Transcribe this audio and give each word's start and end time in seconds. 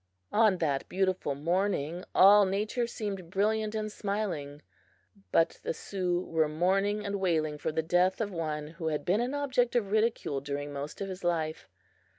On 0.33 0.57
that 0.57 0.89
beautiful 0.89 1.35
morning 1.35 2.03
all 2.15 2.43
Nature 2.43 2.87
seemed 2.87 3.29
brilliant 3.29 3.75
and 3.75 3.91
smiling, 3.91 4.63
but 5.31 5.59
the 5.61 5.75
Sioux 5.75 6.21
were 6.21 6.49
mourning 6.49 7.05
and 7.05 7.19
wailing 7.19 7.59
for 7.59 7.71
the 7.71 7.83
death 7.83 8.19
of 8.19 8.31
one 8.31 8.65
who 8.69 8.87
had 8.87 9.05
been 9.05 9.21
an 9.21 9.35
object 9.35 9.75
of 9.75 9.91
ridicule 9.91 10.41
during 10.41 10.73
most 10.73 11.01
of 11.01 11.07
his 11.07 11.23
life. 11.23 11.67